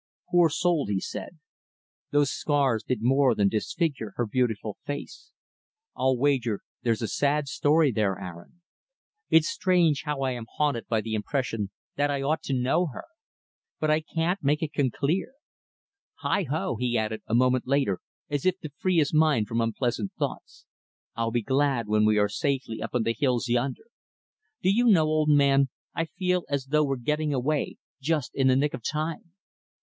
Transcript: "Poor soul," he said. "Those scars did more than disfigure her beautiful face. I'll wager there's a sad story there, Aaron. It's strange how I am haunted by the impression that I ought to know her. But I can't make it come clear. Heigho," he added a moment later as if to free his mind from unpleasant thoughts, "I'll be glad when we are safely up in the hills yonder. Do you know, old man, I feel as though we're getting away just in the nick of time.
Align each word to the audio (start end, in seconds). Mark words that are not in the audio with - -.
"Poor 0.31 0.49
soul," 0.49 0.87
he 0.87 0.99
said. 0.99 1.37
"Those 2.09 2.31
scars 2.31 2.83
did 2.83 3.03
more 3.03 3.35
than 3.35 3.49
disfigure 3.49 4.13
her 4.15 4.25
beautiful 4.25 4.77
face. 4.83 5.31
I'll 5.95 6.17
wager 6.17 6.61
there's 6.81 7.03
a 7.03 7.07
sad 7.07 7.47
story 7.47 7.91
there, 7.91 8.17
Aaron. 8.19 8.63
It's 9.29 9.47
strange 9.47 10.01
how 10.03 10.21
I 10.23 10.31
am 10.31 10.47
haunted 10.57 10.87
by 10.87 11.01
the 11.01 11.13
impression 11.13 11.69
that 11.97 12.09
I 12.09 12.23
ought 12.23 12.41
to 12.45 12.53
know 12.59 12.87
her. 12.87 13.03
But 13.79 13.91
I 13.91 14.01
can't 14.01 14.43
make 14.43 14.63
it 14.63 14.73
come 14.73 14.89
clear. 14.89 15.33
Heigho," 16.23 16.77
he 16.79 16.97
added 16.97 17.21
a 17.27 17.35
moment 17.35 17.67
later 17.67 17.99
as 18.27 18.43
if 18.43 18.57
to 18.61 18.71
free 18.79 18.97
his 18.97 19.13
mind 19.13 19.47
from 19.47 19.61
unpleasant 19.61 20.13
thoughts, 20.17 20.65
"I'll 21.15 21.29
be 21.29 21.43
glad 21.43 21.87
when 21.87 22.05
we 22.05 22.17
are 22.17 22.27
safely 22.27 22.81
up 22.81 22.95
in 22.95 23.03
the 23.03 23.13
hills 23.13 23.47
yonder. 23.47 23.85
Do 24.63 24.71
you 24.73 24.85
know, 24.85 25.05
old 25.05 25.29
man, 25.29 25.69
I 25.93 26.05
feel 26.05 26.43
as 26.49 26.65
though 26.65 26.85
we're 26.85 26.95
getting 26.97 27.35
away 27.35 27.75
just 28.01 28.33
in 28.33 28.47
the 28.47 28.55
nick 28.55 28.73
of 28.73 28.81
time. 28.83 29.33